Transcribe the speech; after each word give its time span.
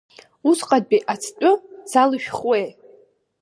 Усҟатәи 0.49 1.05
ацҭәы 1.13 1.51
залышәхуеи? 1.91 2.65